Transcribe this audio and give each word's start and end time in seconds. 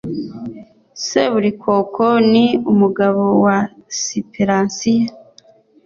Seburikoko 1.07 2.05
ni 2.31 2.45
umugabo 2.71 3.23
wa 3.45 3.57
siperansiya 4.01 5.07